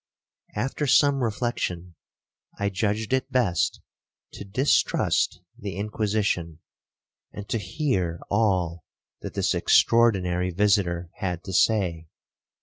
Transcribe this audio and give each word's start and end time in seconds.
After 0.55 0.87
some 0.87 1.21
reflection, 1.21 1.93
I 2.57 2.69
judged 2.69 3.13
it 3.13 3.31
best 3.31 3.81
to 4.33 4.43
distrust 4.43 5.41
the 5.59 5.75
Inquisition, 5.77 6.57
and 7.31 7.47
to 7.49 7.59
hear 7.59 8.19
all 8.31 8.83
that 9.21 9.35
this 9.35 9.53
extraordinary 9.53 10.49
visitor 10.49 11.11
had 11.17 11.43
to 11.43 11.53
say. 11.53 12.07